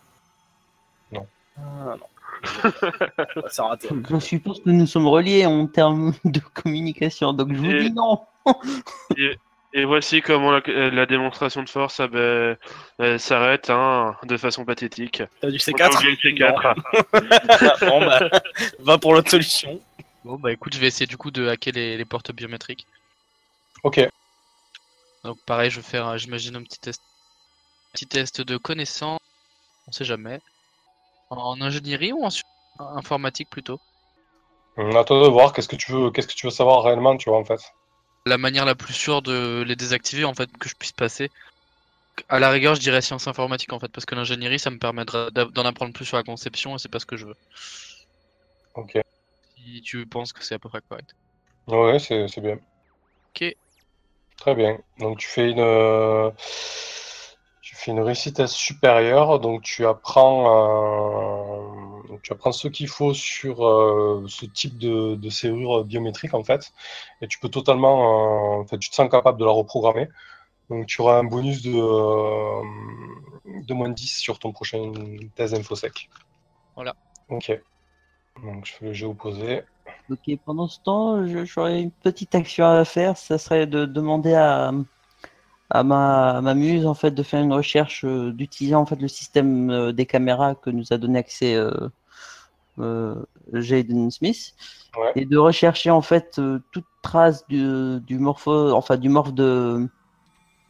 [1.12, 1.26] Non.
[1.58, 2.06] Ah, non.
[3.50, 3.88] c'est raté.
[4.10, 7.92] Je suppose que nous sommes reliés en termes de communication, donc je vous Et- dis
[7.92, 8.20] non.
[9.74, 12.56] Et voici comment la, euh, la démonstration de force ah ben,
[12.98, 15.22] elle s'arrête hein, de façon pathétique.
[15.42, 17.86] T'as du On a C4 oublié le C4.
[17.86, 18.30] Bon, bah,
[18.78, 19.78] va pour l'autre solution.
[20.24, 22.86] Bon, bah écoute, je vais essayer du coup de hacker les, les portes biométriques.
[23.82, 24.00] Ok.
[25.24, 27.02] Donc pareil, je vais faire, j'imagine, un petit test,
[27.92, 29.18] petit test de connaissance.
[29.86, 30.40] On sait jamais.
[31.30, 32.30] En ingénierie ou en
[32.96, 33.80] informatique plutôt?
[34.76, 37.30] On attend de voir qu'est-ce que tu veux, qu'est-ce que tu veux savoir réellement, tu
[37.30, 37.60] vois en fait.
[38.26, 41.30] La manière la plus sûre de les désactiver, en fait, que je puisse passer.
[42.28, 45.30] À la rigueur, je dirais sciences informatiques en fait, parce que l'ingénierie, ça me permettra
[45.30, 47.36] d'en apprendre plus sur la conception et c'est pas ce que je veux.
[48.74, 49.00] Ok.
[49.64, 51.14] Si tu penses que c'est à peu près correct.
[51.66, 52.58] Ouais, c'est c'est bien.
[53.30, 53.54] Ok.
[54.38, 54.78] Très bien.
[54.98, 56.30] Donc tu fais une euh,
[57.60, 63.66] tu fais une réussite supérieure, donc tu apprends euh, tu apprends ce qu'il faut sur
[63.66, 66.72] euh, ce type de, de serrure biométrique en fait,
[67.20, 70.08] et tu peux totalement euh, en fait tu te sens capable de la reprogrammer.
[70.70, 71.72] Donc tu auras un bonus de,
[73.64, 74.92] de moins 10 sur ton prochain
[75.34, 76.10] test infosec.
[76.74, 76.94] Voilà.
[77.28, 77.58] Ok.
[78.44, 79.62] Donc je fais le jeu opposé.
[80.10, 83.16] Ok, pendant ce temps, j'aurais une petite action à faire.
[83.16, 84.72] Ça serait de demander à,
[85.70, 89.00] à ma, à ma muse en fait de faire une recherche, euh, d'utiliser en fait
[89.00, 91.70] le système euh, des caméras que nous a donné accès euh,
[92.78, 93.14] euh,
[93.52, 94.54] Jaden Smith
[94.96, 95.12] Ouais.
[95.14, 99.86] et de rechercher en fait euh, toute trace du, du morpho, enfin du morph de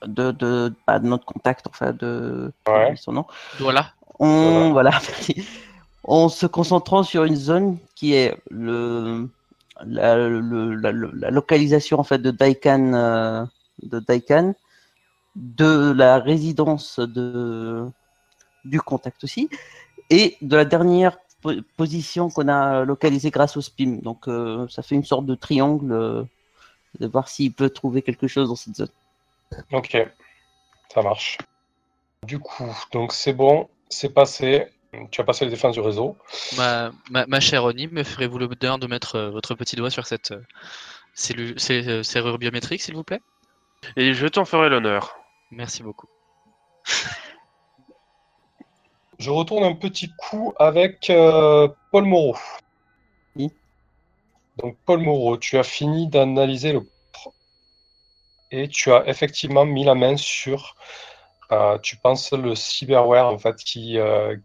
[0.07, 2.95] de, de, bah, de notre contact, enfin de Ouais.
[2.97, 3.27] son nom.
[3.59, 3.93] Voilà.
[4.19, 4.91] On, voilà.
[5.09, 5.45] merci.
[6.11, 10.17] En se concentrant sur une zone qui est la,
[11.31, 13.45] localisation en fait de Daikan, euh,
[13.83, 14.55] de Daikan,
[15.37, 17.85] de la résidence de,
[18.65, 19.51] du contact aussi,
[20.09, 23.99] et de la dernière po- position qu'on a localisée grâce au SPIM.
[24.03, 26.25] Donc euh, ça fait une sorte de triangle, euh,
[27.01, 28.89] de voir s'il peut trouver quelque chose dans cette zone.
[29.73, 29.95] Ok,
[30.95, 31.37] ça marche.
[32.27, 34.69] Du coup, donc c'est bon, c'est passé.
[35.11, 36.17] Tu as passé les défenses du réseau.
[36.57, 40.07] Ma, ma, ma chère Oni, me ferez-vous l'honneur de mettre euh, votre petit doigt sur
[40.07, 40.41] cette euh,
[41.15, 43.21] cellu- ces- euh, serrure biométrique, s'il vous plaît?
[43.97, 45.17] Et je t'en ferai l'honneur.
[45.51, 46.07] Merci beaucoup.
[49.19, 52.37] Je retourne un petit coup avec euh, Paul Moreau.
[53.35, 53.51] Oui.
[54.57, 56.89] Donc Paul Moreau, tu as fini d'analyser le
[58.51, 60.75] et tu as effectivement mis la main sur,
[61.53, 64.37] euh, tu penses, le cyberware en fait qui, euh,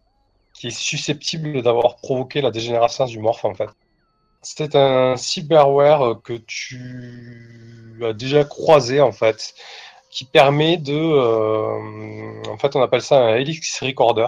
[0.53, 3.69] qui est susceptible d'avoir provoqué la dégénérescence du morph en fait.
[4.41, 9.55] C'est un cyberware que tu as déjà croisé en fait,
[10.09, 14.27] qui permet de, euh, en fait, on appelle ça un Helix Recorder.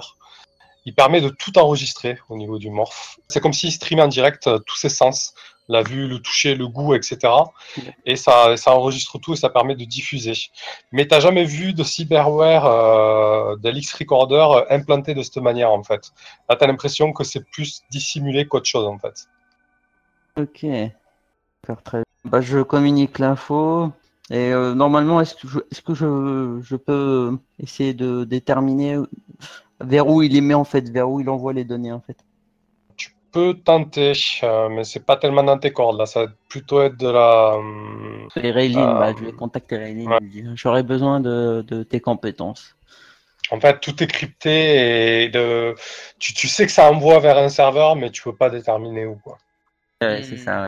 [0.86, 3.20] Il permet de tout enregistrer au niveau du morph.
[3.28, 5.34] C'est comme s'il streamait en direct tous ses sens,
[5.68, 7.34] la vue, le toucher, le goût, etc.
[8.06, 10.34] Et ça, ça enregistre tout et ça permet de diffuser.
[10.92, 15.84] Mais t'as jamais vu de cyberware euh, d'Helix Recorder euh, implanté de cette manière en
[15.84, 16.12] fait.
[16.50, 19.28] Là, t'as l'impression que c'est plus dissimulé qu'autre chose en fait.
[20.38, 20.66] Ok.
[21.64, 22.06] D'accord, très bien.
[22.26, 23.92] Bah, je communique l'info.
[24.32, 28.98] Et euh, normalement, est-ce que, je, est-ce que je, je peux essayer de déterminer
[29.80, 32.18] vers où il les met en fait, vers où il envoie les données en fait?
[33.54, 36.06] Tenter, euh, mais c'est pas tellement dans tes cordes là.
[36.06, 37.56] Ça va plutôt être de la.
[37.58, 40.20] hum, Et Raylene, Euh, bah, je vais contacter ouais.
[40.56, 42.76] J'aurais besoin de, de tes compétences.
[43.52, 45.76] En fait, tout est crypté et de...
[46.20, 49.16] tu, tu sais que ça envoie vers un serveur, mais tu peux pas déterminer où
[49.18, 49.38] quoi.
[50.02, 50.24] Ouais, Hmm.
[50.24, 50.64] c'est ça.
[50.64, 50.68] ouais.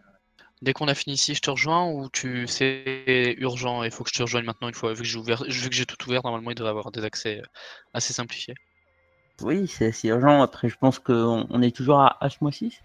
[0.61, 4.03] Dès qu'on a fini ici, je te rejoins ou tu c'est urgent et il faut
[4.03, 5.97] que je te rejoigne maintenant une fois vu que j'ai ouvert, vu que j'ai tout
[6.07, 7.43] ouvert, normalement il devrait avoir des accès euh,
[7.93, 8.55] assez simplifiés.
[9.41, 10.41] Oui, c'est c'est urgent.
[10.41, 12.79] Après, je pense qu'on on est toujours à H-6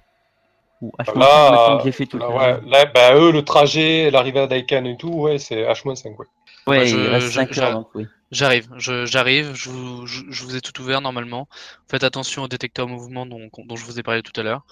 [0.83, 3.43] Ou H-5 Là, maintenant que j'ai fait tout là, le ouais, là, bah, eux, le
[3.45, 6.17] trajet, l'arrivée à Daikan et tout, ouais, c'est H-5.
[6.19, 6.27] Ouais.
[6.67, 8.07] Ouais, Bah, je- il reste je- 5 j'a- heures donc oui.
[8.31, 11.49] J'arrive, je- j'arrive, je, vous- je, je vous ai tout ouvert normalement.
[11.91, 14.65] Faites attention au détecteur mouvement dont, dont je vous ai parlé tout à l'heure,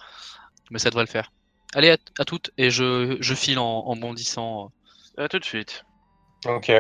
[0.71, 1.31] mais ça devrait le faire.
[1.75, 4.73] Allez, à, à toutes, et je, je file en, en bondissant.
[5.19, 5.85] À tout de suite.
[6.47, 6.73] Ok.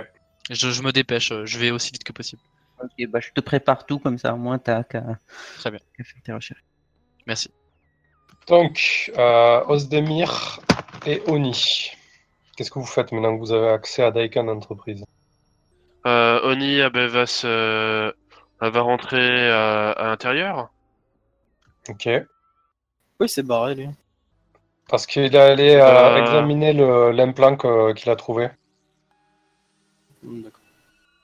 [0.48, 2.40] Je, je me dépêche, je vais aussi vite que possible.
[2.82, 5.02] Ok, bah, je te prépare tout comme ça, au moins t'as qu'à
[5.58, 5.80] Très bien.
[5.96, 6.64] qu'à faire tes recherches.
[7.26, 7.50] Merci.
[8.48, 10.60] Donc, euh, Osdemir
[11.06, 11.90] et Oni.
[12.56, 15.04] Qu'est-ce que vous faites maintenant que vous avez accès à Daikan Entreprise
[16.06, 18.14] Euh, Oni ah ben, va se
[18.62, 19.18] elle va rentrer
[19.50, 20.70] euh, à l'intérieur.
[21.88, 22.08] Ok.
[23.20, 23.88] Oui, c'est barré, lui.
[24.88, 28.50] Parce qu'il est allé euh, examiner le- l'implant que- qu'il a trouvé.
[30.22, 30.60] Hmm, D'accord.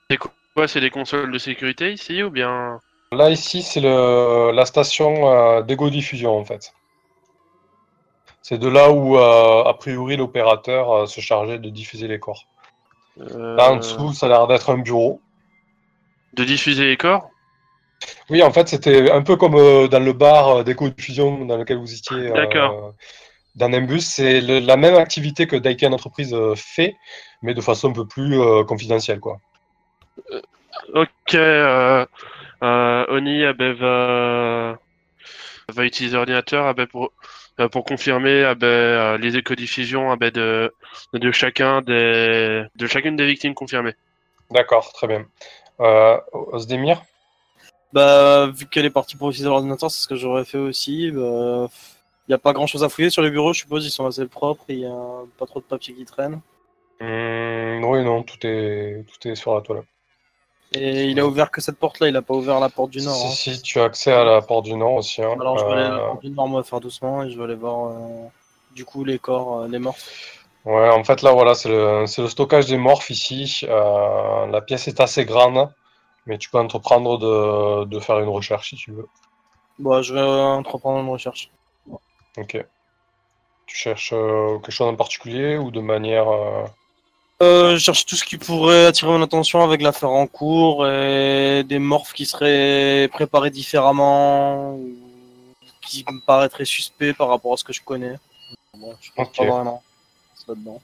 [0.09, 0.31] C'est quoi
[0.65, 2.79] C'est des consoles de sécurité ici ou bien
[3.11, 6.73] Là, ici, c'est le- la station euh, d'égo-diffusion, en fait.
[8.41, 12.45] C'est de là où, euh, a priori, l'opérateur euh, se chargeait de diffuser les corps.
[13.19, 15.21] euh, Là, en dessous, ça a l'air d'être un bureau.
[16.33, 17.29] de diffuser les corps?
[18.29, 21.77] Oui, en fait, c'était un peu comme euh, dans le bar euh, d'éco-diffusion dans lequel
[21.77, 22.27] vous étiez.
[22.27, 22.93] euh, D'accord.
[23.55, 26.95] dans Nimbus, c'est la même activité que Daikin Entreprise euh, fait,
[27.41, 29.39] mais de façon un peu plus euh, confidentielle, quoi.
[30.93, 31.35] Ok.
[31.35, 32.05] Euh,
[32.63, 34.77] euh, Oni va
[35.73, 37.11] va utiliser l'ordinateur pour
[37.59, 40.73] euh, pour confirmer euh, les écodiffusions de
[41.13, 43.95] de chacun des de chacune des victimes confirmées.
[44.51, 45.25] D'accord, très bien.
[45.79, 47.03] Euh, Osdemir
[47.93, 51.11] Bah, vu qu'elle est partie pour utiliser l'ordinateur, c'est ce que j'aurais fait aussi.
[51.11, 51.67] Bah,
[52.27, 54.05] il n'y a pas grand chose à fouiller sur les bureaux, je suppose, ils sont
[54.05, 56.41] assez propres, il y a pas trop de papier qui traîne.
[56.99, 59.83] Hum, Oui, non, tout est, tout est sur la toile.
[60.73, 63.13] Et il a ouvert que cette porte-là, il a pas ouvert la porte du Nord.
[63.15, 63.29] hein.
[63.31, 65.23] Si, si, tu as accès à la porte du Nord aussi.
[65.23, 65.35] hein.
[65.39, 67.37] Alors je vais aller à la Euh, porte du Nord, va faire doucement, et je
[67.37, 68.27] vais aller voir euh,
[68.75, 69.95] du coup les corps, euh, les morts.
[70.65, 73.61] Ouais, en fait, là, voilà, c'est le, le stockage des morphes ici.
[73.63, 75.69] Euh, la pièce est assez grande,
[76.25, 79.07] mais tu peux entreprendre de, de faire une recherche si tu veux.
[79.79, 81.49] Bon, je vais entreprendre une recherche.
[82.37, 82.57] Ok.
[83.65, 86.27] Tu cherches euh, quelque chose en particulier ou de manière.
[86.29, 86.65] euh,
[87.43, 91.63] Euh, je cherche tout ce qui pourrait attirer mon attention avec l'affaire en cours et
[91.63, 94.95] des morphes qui seraient préparés différemment, ou
[95.81, 98.15] qui me paraîtraient suspects par rapport à ce que je connais.
[98.75, 99.83] Bon, je pense pas vraiment.
[100.35, 100.81] C'est là-dedans.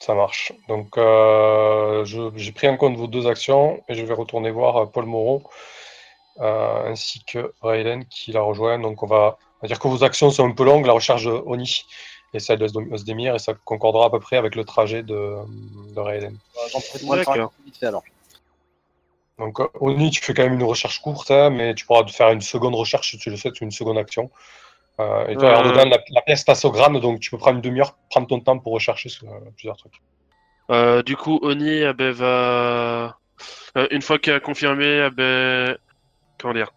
[0.00, 0.52] Ça marche.
[0.68, 2.04] Donc, euh,
[2.36, 5.42] j'ai pris en compte vos deux actions et je vais retourner voir euh, Paul Moreau
[6.40, 8.78] euh, ainsi que Raylen qui la rejoint.
[8.78, 11.26] Donc, on va, on va dire que vos actions sont un peu longues, la recherche
[11.26, 11.84] Oni
[12.32, 15.36] et celle Osdemir, et ça concordera à peu près avec le trajet de,
[15.94, 16.00] de
[17.78, 18.02] fait alors.
[19.38, 22.30] Donc, euh, Oni, tu fais quand même une recherche courte, hein, mais tu pourras faire
[22.30, 24.30] une seconde recherche si tu le souhaites, une seconde action.
[25.00, 25.52] Euh, et toi, Euh.
[25.52, 28.26] alors, dedans, la, la pièce passe au gramme, donc tu peux prendre une demi-heure, prendre
[28.26, 29.24] ton temps pour rechercher ce-
[29.56, 30.00] plusieurs trucs.
[30.70, 33.18] Euh, du coup, Oni eh ben, va.
[33.78, 35.76] euh, une fois qu'elle a confirmé, eh ben,
[36.38, 36.70] comment dire,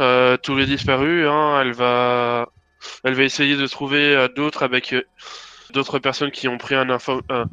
[0.00, 2.48] euh, tous les disparus, hein, elle va,
[3.04, 5.02] elle va essayer de trouver euh, d'autres avec euh,
[5.72, 7.44] d'autres personnes qui ont pris un info, euh,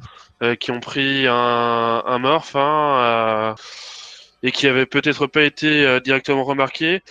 [0.41, 3.55] euh, qui ont pris un, un morph, hein, euh,
[4.43, 7.01] et qui avaient peut-être pas été euh, directement remarqués,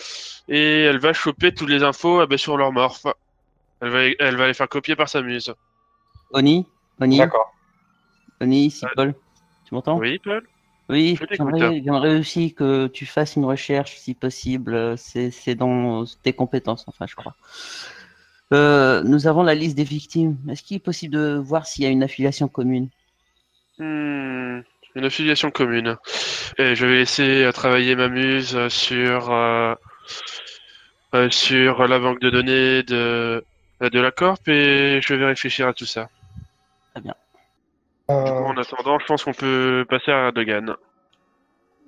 [0.47, 3.05] et elle va choper toutes les infos ben, sur leur morph.
[3.81, 5.53] Elle va, elle va les faire copier par sa muse.
[6.31, 6.65] Oni
[6.99, 7.53] Oni D'accord.
[8.41, 9.13] Oni, ici Paul.
[9.67, 9.97] Tu m'entends?
[9.97, 10.47] Oui, Paul
[10.89, 14.97] Oui, j'aimerais aussi que tu fasses une recherche si possible.
[14.97, 17.35] C'est c'est dans tes compétences, enfin, je crois.
[18.53, 20.37] Euh, nous avons la liste des victimes.
[20.49, 22.89] Est-ce qu'il est possible de voir s'il y a une affiliation commune?
[23.77, 24.61] Hmm,
[24.95, 25.97] une affiliation commune.
[26.57, 29.75] Et je vais laisser travailler ma muse sur euh,
[31.13, 33.43] euh, sur la banque de données de
[33.81, 36.09] de la corp et je vais réfléchir à tout ça.
[38.23, 40.75] Du coup, Euh, en attendant, je pense qu'on peut passer à Dogan.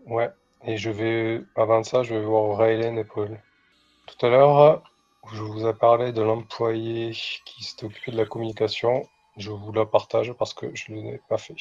[0.08, 0.32] Ouais,
[0.65, 3.39] et je vais, avant ça, je vais voir Raylen et Paul.
[4.08, 4.84] Tout à l'heure,
[5.34, 9.08] je vous ai parlé de l'employé qui s'est occupé de la communication.
[9.38, 11.56] Je vous la partage parce que je ne l'ai pas fait.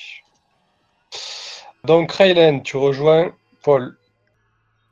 [1.85, 3.99] Donc, Raylen, tu rejoins Paul.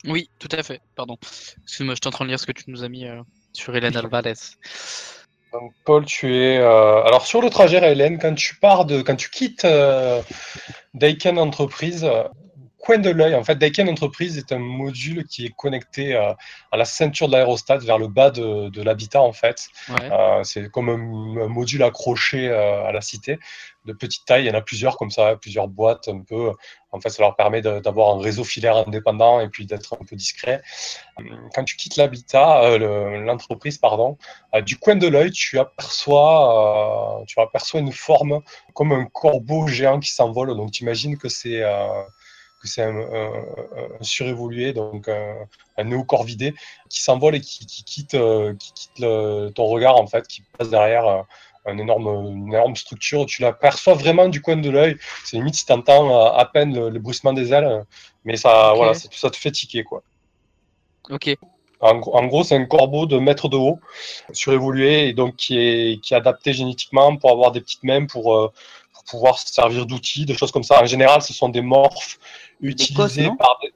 [0.07, 0.81] Oui, tout à fait.
[0.95, 1.17] Pardon.
[1.63, 3.75] Excuse-moi, je suis en train de lire ce que tu nous as mis euh, sur
[3.75, 4.35] Hélène Alvarez.
[5.53, 6.59] Donc, Paul, tu es.
[6.59, 9.01] euh, Alors, sur le trajet, Raylen, quand tu pars de.
[9.03, 10.21] Quand tu quittes euh,
[10.93, 12.07] Daiken Entreprise,
[12.85, 16.33] coin de l'œil, en fait, Daiken Entreprise est un module qui est connecté euh,
[16.71, 19.69] à la ceinture de l'aérostat vers le bas de, de l'habitat, en fait.
[19.89, 20.11] Ouais.
[20.13, 23.39] Euh, c'est comme un, un module accroché euh, à la cité,
[23.87, 24.45] de petite taille.
[24.45, 26.53] Il y en a plusieurs comme ça, plusieurs boîtes un peu.
[26.93, 30.15] En fait, ça leur permet d'avoir un réseau filaire indépendant et puis d'être un peu
[30.15, 30.63] discret.
[31.53, 34.17] Quand tu quittes l'habitat, le- l'entreprise, pardon,
[34.63, 38.41] du coin de l'œil, tu aperçois, tu aperçois une forme
[38.75, 40.57] comme un corbeau géant qui s'envole.
[40.57, 41.63] Donc, tu imagines que c'est
[42.65, 43.45] que c'est un, un-
[44.01, 45.37] un surévolué, donc un,
[45.79, 46.55] un néocorvidé
[46.89, 50.43] qui s'envole et qui, qui quitte, euh, qui quitte le- ton regard en fait, qui
[50.59, 51.23] passe derrière euh,
[51.67, 53.27] un énorme, une énorme structure.
[53.27, 54.97] Tu l'aperçois vraiment du coin de l'œil.
[55.25, 57.85] C'est limite si tu entends à peine le, le bruissement des ailes,
[58.25, 60.03] mais ça, voilà, ça, ça te fait tiquer quoi.
[61.11, 61.37] Ok.
[61.81, 63.79] En, gros- en gros, c'est un corbeau de mètre de haut,
[64.33, 68.35] surévolué, et donc qui est, qui est adapté génétiquement pour avoir des petites mains pour,
[68.35, 68.53] euh,
[69.05, 70.83] pour pouvoir se servir d'outils, des choses comme ça.
[70.83, 72.19] En général, ce sont des morphes
[72.61, 73.73] utilisés par des...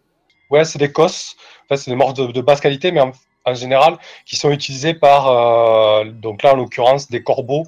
[0.51, 1.37] Ouais, c'est des cosses.
[1.65, 3.13] En fait, c'est des morphes de, de basse qualité, mais en,
[3.45, 7.65] en général, qui sont utilisés par, euh, donc là, en l'occurrence, des corbeaux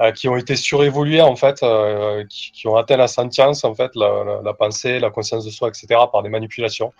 [0.00, 3.74] euh, qui ont été surévolués, en fait, euh, qui, qui ont atteint la sentience, en
[3.74, 6.92] fait, la, la- la pensée, la conscience de soi, etc., par des manipulations.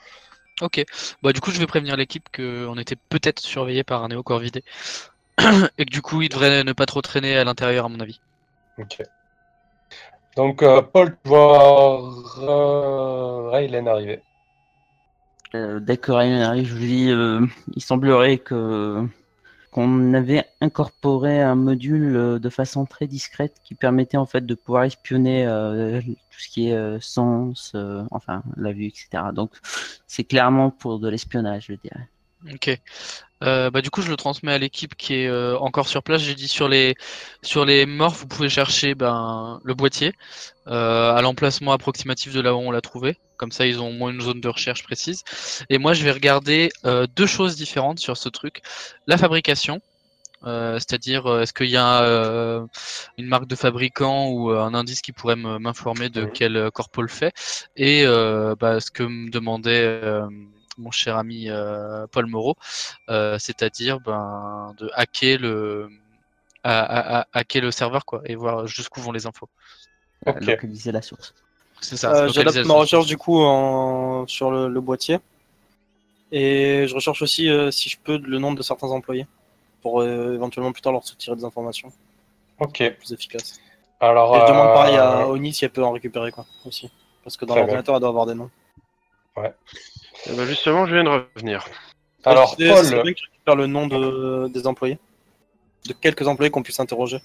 [0.60, 0.84] Ok.
[1.22, 4.62] Bah, du coup, je vais prévenir l'équipe qu'on était peut-être surveillé par un néocorvidé.
[5.78, 8.20] Et que du coup, il devrait ne pas trop traîner à l'intérieur, à mon avis.
[8.78, 9.02] Ok.
[10.36, 12.00] Donc, euh, Paul, tu vois
[12.36, 14.20] Ra- Raylen arriver.
[15.54, 19.06] Euh, dès que Ryan arrive, je lui dis euh, il semblerait que
[19.72, 24.54] qu'on avait incorporé un module euh, de façon très discrète qui permettait en fait de
[24.54, 29.32] pouvoir espionner euh, tout ce qui est euh, sens, euh, enfin la vue, etc.
[29.32, 29.52] Donc
[30.06, 32.08] c'est clairement pour de l'espionnage, je dirais.
[32.52, 32.70] Ok.
[33.44, 36.22] Euh, bah, du coup, je le transmets à l'équipe qui est euh, encore sur place.
[36.22, 36.94] J'ai dit sur les
[37.42, 40.12] sur les morphes, vous pouvez chercher ben, le boîtier
[40.68, 43.16] euh, à l'emplacement approximatif de là où on l'a trouvé.
[43.38, 45.22] Comme ça, ils ont au moins une zone de recherche précise.
[45.70, 48.62] Et moi, je vais regarder euh, deux choses différentes sur ce truc.
[49.06, 49.80] La fabrication,
[50.44, 52.66] euh, c'est-à-dire euh, est-ce qu'il y a euh,
[53.18, 57.02] une marque de fabricant ou euh, un indice qui pourrait me- m'informer de quel corpo
[57.02, 57.32] le fait?
[57.76, 60.26] Et euh, bah, ce que me demandait euh,
[60.78, 62.56] mon cher ami euh, Paul Moreau,
[63.08, 65.88] euh, c'est-à-dire ben, de hacker le,
[66.62, 69.48] à, à- à- hacker le serveur quoi, et voir jusqu'où vont les infos.
[70.26, 70.40] Euh, Ok.
[70.40, 71.34] Localiser la source.
[71.80, 72.08] C'est ça.
[72.10, 74.26] Euh, localiser J'adapte ma recherche du coup en...
[74.26, 75.18] sur le, le boîtier.
[76.32, 79.26] Et je recherche aussi, euh, si je peux, le nom de certains employés.
[79.82, 81.92] pour euh, éventuellement plus tard leur soutirer des informations
[82.58, 82.82] Ok.
[82.98, 83.60] plus efficaces.
[84.00, 86.90] Alors, Et je demande pareil à euh, Oni si elle peut en récupérer quoi aussi.
[87.22, 88.50] Parce que dans l'ordinateur, elle doit avoir des noms.
[90.26, 91.64] Eh ben, justement, je viens de revenir.
[92.24, 94.98] alors C'est- c'est Paul, bien que tu récupères le nom de, des employés.
[95.86, 97.20] De quelques employés qu'on puisse interroger.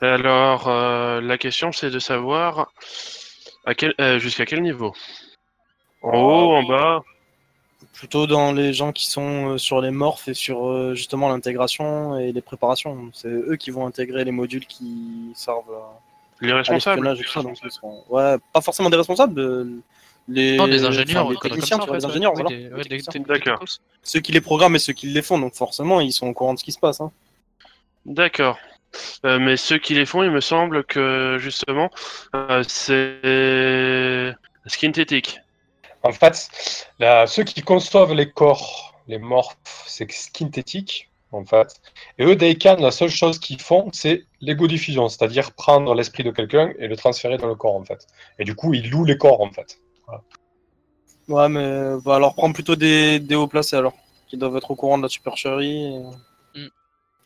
[0.00, 2.72] Alors, euh, la question, c'est de savoir
[3.64, 4.92] à quel, euh, jusqu'à quel niveau
[6.02, 7.02] En haut, en bas
[7.92, 12.18] Plutôt dans les gens qui sont euh, sur les morphes et sur euh, justement l'intégration
[12.18, 13.10] et les préparations.
[13.12, 16.00] C'est eux qui vont intégrer les modules qui servent à
[16.40, 17.42] Les à responsables l'espionnage et tout ça.
[17.42, 18.02] Donc ils seront...
[18.08, 19.64] Ouais, pas forcément des responsables, euh,
[20.28, 22.48] les, Non, des ingénieurs, enfin, des techniciens, tu vois, ingénieurs, voilà.
[22.50, 22.68] Des-
[23.00, 23.64] des- D'accord.
[24.02, 26.54] Ceux qui les programment et ceux qui les font, donc forcément ils sont au courant
[26.54, 27.00] de ce qui se passe.
[27.00, 27.10] Hein.
[28.06, 28.58] D'accord.
[29.24, 31.90] Euh, mais ceux qui les font, il me semble que justement,
[32.34, 34.34] euh, c'est
[34.66, 35.40] synthétique.
[36.02, 36.48] en fait,
[37.26, 41.80] ceux qui conçoivent les corps, les morphes, c'est synthétique, en fait.
[42.18, 46.72] Et eux, Daikan, la seule chose qu'ils font, c'est l'ego-diffusion, c'est-à-dire prendre l'esprit de quelqu'un
[46.78, 48.06] et le transférer dans le corps, en fait.
[48.38, 49.78] Et du coup, ils louent les corps, en fait.
[51.28, 53.94] Ouais, mais bah, alors prends plutôt des, des hauts placés alors,
[54.28, 56.02] qui doivent être au courant de la supercherie et,
[56.54, 56.68] Mm.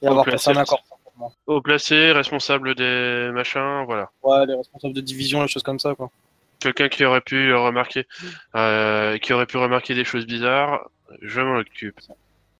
[0.03, 0.75] et avoir passé un placés.
[0.75, 1.33] accord.
[1.47, 4.11] Haut placé, responsable des machins, voilà.
[4.23, 6.11] Ouais, les responsables de division, les choses comme ça quoi.
[6.61, 8.07] Quelqu'un qui aurait pu remarquer,
[8.55, 10.89] euh, qui aurait pu remarquer des choses bizarres,
[11.23, 11.99] je m'en occupe.